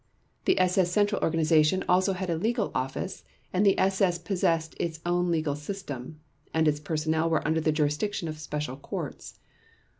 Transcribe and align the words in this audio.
The 0.45 0.59
SS 0.59 0.91
Central 0.91 1.21
Organization 1.21 1.83
also 1.87 2.13
had 2.13 2.31
a 2.31 2.35
legal 2.35 2.71
office 2.73 3.23
and 3.53 3.63
the 3.63 3.77
SS 3.77 4.17
possessed 4.17 4.73
its 4.79 4.99
own 5.05 5.29
legal 5.29 5.55
system; 5.55 6.19
and 6.55 6.67
its 6.67 6.79
personnel 6.79 7.29
were 7.29 7.47
under 7.47 7.61
the 7.61 7.71
jurisdiction 7.71 8.27
of 8.27 8.39
special 8.39 8.77
courts. 8.77 9.37